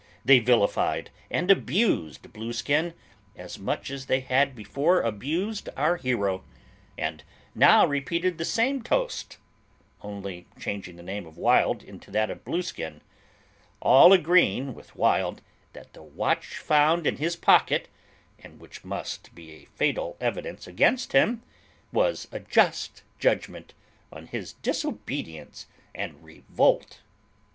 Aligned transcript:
They 0.25 0.39
vilified 0.39 1.11
and 1.29 1.51
abused 1.51 2.33
Blueskin, 2.33 2.95
as 3.35 3.59
much 3.59 3.91
as 3.91 4.07
they 4.07 4.21
had 4.21 4.55
before 4.55 4.99
abused 5.01 5.69
our 5.77 5.97
hero, 5.97 6.43
and 6.97 7.23
now 7.53 7.85
repeated 7.85 8.39
the 8.39 8.43
same 8.43 8.81
toast, 8.81 9.37
only 10.01 10.47
changing 10.59 10.95
the 10.95 11.03
name 11.03 11.27
of 11.27 11.37
Wild 11.37 11.83
into 11.83 12.09
that 12.09 12.31
of 12.31 12.43
Blueskin; 12.43 13.01
all 13.79 14.11
agreeing 14.11 14.73
with 14.73 14.95
Wild 14.95 15.43
that 15.73 15.93
the 15.93 16.01
watch 16.01 16.57
found 16.57 17.05
in 17.05 17.17
his 17.17 17.35
pocket, 17.35 17.87
and 18.39 18.59
which 18.59 18.83
must 18.83 19.35
be 19.35 19.51
a 19.51 19.65
fatal 19.65 20.17
evidence 20.19 20.65
against 20.65 21.11
him, 21.13 21.43
was 21.93 22.27
a 22.31 22.39
just 22.39 23.03
judgment 23.19 23.75
on 24.11 24.25
his 24.25 24.53
disobedience 24.53 25.67
and 25.93 26.23
revolt. 26.23 27.01